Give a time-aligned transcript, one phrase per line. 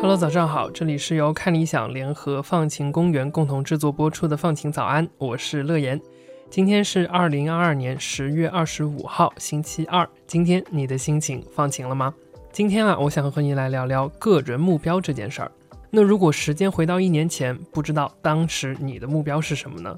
[0.00, 6.00] Hello，早上好，这里是由看理想联合放晴公园共同制作播出的放晴早安，我是乐言。
[6.50, 10.08] 今天是二零二二年十月二十五号，星期二。
[10.26, 12.14] 今天你的心情放晴了吗？
[12.52, 15.50] 今天啊，我想和你来聊聊个人目标这件事儿。
[15.96, 19.96] 那如果时间回到一年前，不知道当时你的目标是什么呢？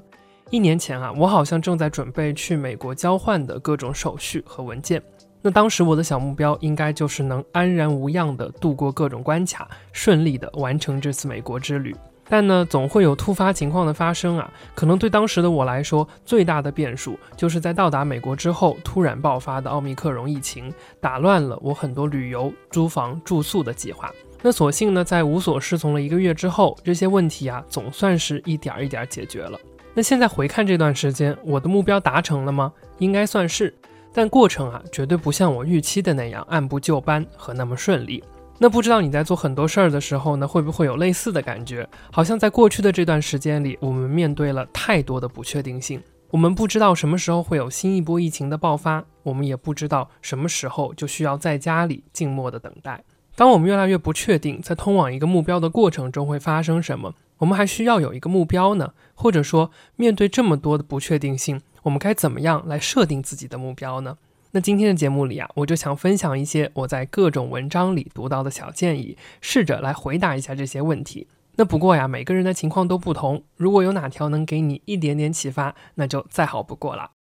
[0.51, 5.01] 一年前啊，我好像正在准备去美国交换的各种手续和文件。
[5.41, 11.95] 那当时我的小目标应该就是能安然无恙地度过各种关卡，顺利地完成这次美国之旅。
[12.29, 14.47] 但呢，总会有突发情况的发生啊。
[14.75, 20.71] 可能对当时的我来说，最大的变数就是在到达美国之后，突然爆发的奥密克戎疫情，
[21.01, 24.13] 打乱了我很多旅游、租房、住宿的计划。
[24.41, 29.59] 那所幸呢，在无所适从了一个月之后，这些问题啊，总算是一点一点解决了。
[29.93, 32.71] 那现在回看这段时间，我的目标达成了吗？
[32.99, 33.73] 应该算是。
[34.13, 38.23] 但过程啊，绝对不像我预期的那样按部就班和那么顺利。
[38.59, 41.87] 那不知道你在做很多事儿的时候呢，会不会有类似的感觉？
[42.11, 46.01] 好像在过去的这段时间里，我们面对了太多的不确定性。
[46.29, 53.03] 我们不知道什么时候会有新一波疫情的爆发，我们也不知道什么时候就需要在家里静默的等待。
[53.37, 58.93] 当我们越来越不确定在通往一个目标的过程中会发生什么，我们还需要有一个目标呢？
[59.13, 61.61] 或者说，面对这么多的不确定性？
[61.83, 64.17] 我们该怎么样来设定自己的目标呢？
[64.53, 71.27] 那今天的节目里啊，我就想分享一些我在各种文章里读到的小建议，试着来回答一下这些问题。
[71.57, 77.11] 那不过呀，每个人的情况都不同，如果有哪条能给你一点点启发，那就再好不过了。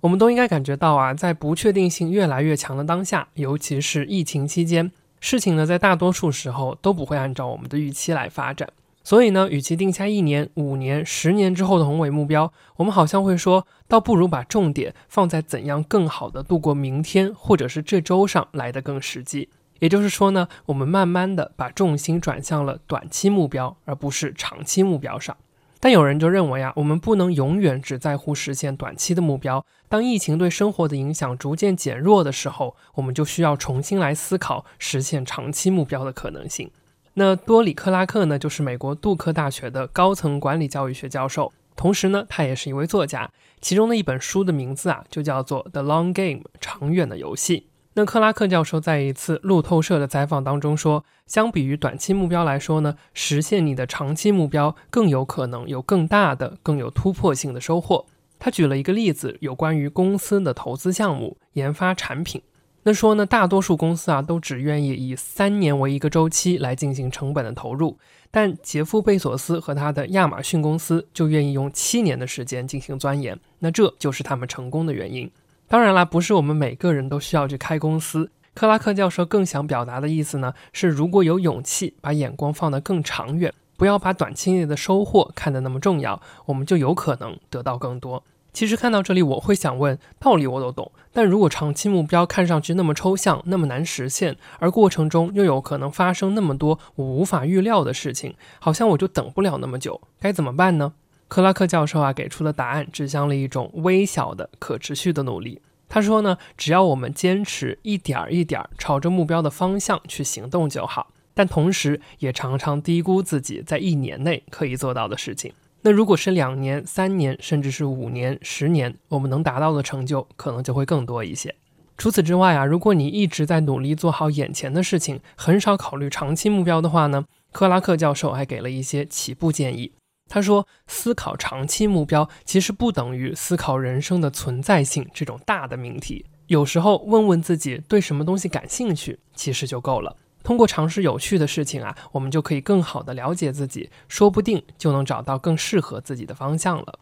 [0.00, 8.68] 我们都应该感觉到啊，在不确定性越来越强的当下，尤其是疫情期间，事情呢在大多数时候都不会按照我们的预期来发展。
[9.02, 19.48] 所以呢，与其定下一年、五年、十年之后的宏伟目标，我们好像会说，倒不如把重点放在怎样更好的度过明天或者是这周上来的更实际。
[19.78, 25.36] 也就是说呢，我们慢慢的把重心转向了短期目标，而不是长期目标上。
[25.78, 29.64] 但有人就认为啊，我们不能永远只在乎实现短期的目标。
[29.88, 36.70] 当疫情对生活的影响逐渐减弱的时候，我们就需要重新来思考实现长期目标的可能性。
[37.14, 43.30] 那多里克拉克呢，就是美国杜克大学的高层管理教育学教授，同时呢，他也是一位作家。
[43.60, 47.68] 其中的一本书的名字啊，就叫做《The Long Game》长远的游戏。
[47.98, 58.04] 那克拉克教授在一次路透社的采访当中说，相比于短期目标来说呢，实现你的长期目标更有可能有更大的、更有突破性的收获。
[58.38, 62.42] 他举了一个例子，有关于公司的投资项目、研发产品。
[62.82, 67.96] 那说呢，大多数公司啊都只愿意以三年为一个周期来进行成本的投入，
[68.30, 75.30] 但杰夫·贝索斯和他的亚马逊公司就愿意用七年的时间进行钻研，那这就是他们成功的原因。
[75.68, 78.30] 当然啦，不是我们每个人都需要去开公司。
[78.54, 88.22] 克拉克教授更想表达的意思呢，是如果有勇气把眼光放得更长远，不要把短期内的收获看得那么重要，我们就有可能得到更多。
[88.52, 100.94] 其实看到这里，我会想问：道理我都懂，但如果长期目标看上去那么抽象、那么难实现，而过程中又有可能发生那么多我无法预料的事情，好像我就等不了那么久，该怎么办呢？
[101.28, 105.60] 克拉克教授啊给出的答案指向了一种微小的可持续的努力。
[105.88, 115.52] 他说呢，只要我们坚持一点儿一点儿朝着目标的方向去行动就好，但同时也常常低估自己在一年内可以做到的事情。
[115.82, 121.54] 那如果是两年、三年，甚至是五年、十年，我们能达到的成就可能就会更多一些。
[121.96, 129.92] 除此之外啊，如果你一直在努力做好眼前的事情，很少考虑长期目标的话呢，克拉克教授还给了一些起步建议。
[130.28, 140.16] 他说，思考长期目标其实不等于思考人生的存在性这种大的命题，有时候问问自己对什么东西感兴趣，其实就够了。
[140.42, 146.98] 通过尝试有趣的事情啊，我们就可以更好的了解自己，说不定就能找到更适合自己的方向了。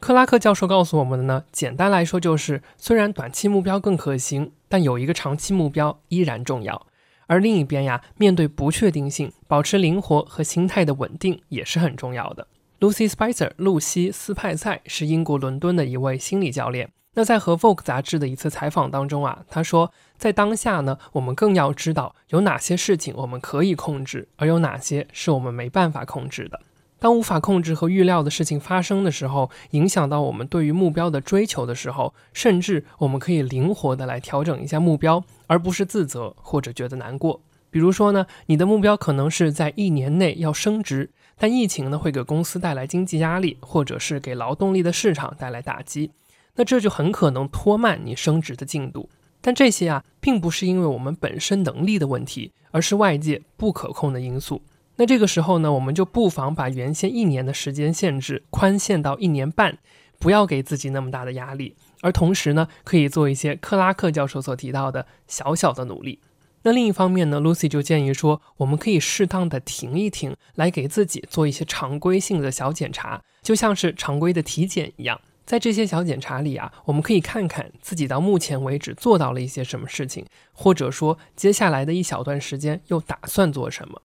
[0.00, 6.86] 克拉克教授告诉我们的呢，简单来说就是，虽然短期目标更可行，但有一个长期目标依然重要。
[7.26, 12.46] 而另一边呀，面对不确定性，保持灵活和心态的稳定也是很重要的。
[12.80, 16.90] Lucy Spicer 露西斯派赛是英国伦敦的一位心理教练。
[17.14, 26.60] 那在和《Vogue》杂志的一次采访当中啊，他说，在当下呢，我们更要知道有哪些事情我们可以控制，而有哪些是我们没办法控制的。
[27.04, 37.42] 当无法控制和预料的事情发生的时候，影响到我们对于目标的追求的时候，甚至我们可以灵活的来调整一下目标，而不是自责或者觉得难过。
[37.70, 46.10] 比如说呢，你的目标可能是在一年内要升职，但疫情呢会给公司带来经济压力，或者是给劳动力的市场带来打击，
[46.54, 49.10] 那这就很可能拖慢你升职的进度。
[49.42, 54.62] 但这些啊，并不是因为我们本身能力的问题，而是外界不可控的因素。
[54.96, 59.78] 那这个时候呢，我们就不妨把原先一年的时间限制宽限到一年半，
[60.18, 61.74] 不要给自己那么大的压力。
[62.00, 66.20] 而同时呢，可以做一些克拉克教授所提到的小小的努力。
[66.62, 75.20] 那另一方面呢，Lucy 就建议说，我们可以适当的停一停，来给自己做一些常规性的小检查，就像是常规的体检一样。
[75.44, 84.00] 在这些小检查里啊，我们可以看看自己到目前为止做到了一些什么事情，或者说接下来的一小段时间又打算做什么。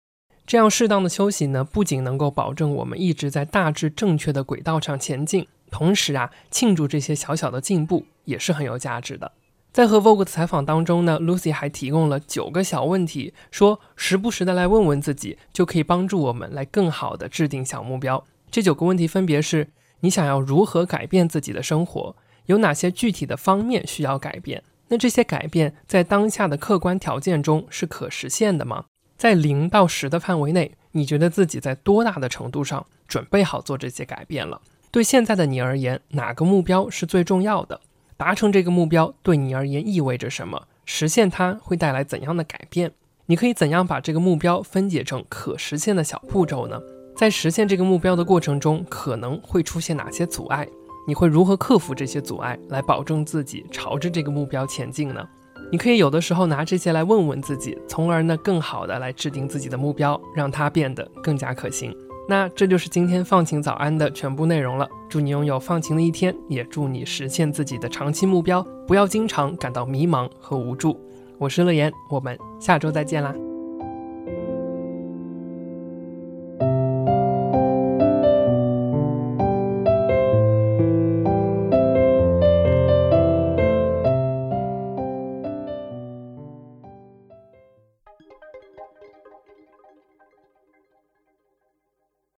[0.49, 9.31] 这样适当的休息呢，不仅能够保证我们一直在大致正确的轨道上前进，同时啊，庆祝这些小小的进步也是很有价值的。
[9.75, 18.25] 在和 Vogue 的采访当中呢，Lucy 还提供了九个小问题，说时不时的来问问自己，就可以帮助我们来更好的制定小目标。
[18.51, 19.69] 这九个问题分别是。
[20.01, 22.17] 你想要如何改变自己的生活？
[22.47, 24.63] 有哪些具体的方面需要改变？
[24.87, 28.87] 那这些改变在当下的客观条件中是可实现的吗？
[29.19, 34.63] 在零到十的范围内，你觉得自己在多大的程度上准备好做这些改变了？
[34.93, 37.81] 对现在的你而言，哪个目标是最重要的？
[38.17, 40.69] 达成这个目标对你而言意味着什么？
[40.85, 42.93] 实现它会带来怎样的改变？
[43.27, 46.81] 你可以怎样把这个目标分解成可实现的小步骤呢？
[47.17, 50.69] 在实现这个目标的过程中，可能会出现哪些阻碍？
[51.09, 55.29] 你会如何克服这些阻碍，来保证自己朝着这个目标前进呢？
[55.71, 61.95] 你可以有的时候拿这些来问问自己，从而呢更好的来制定自己的目标，让它变得更加可行。
[62.27, 64.89] 那这就是今天放晴早安的全部内容了。
[65.09, 70.99] 祝你拥有放晴的一天，也祝你实现自己的长期目标，不要经常感到迷茫和无助。
[71.39, 73.35] 我是乐言，我们下周再见啦。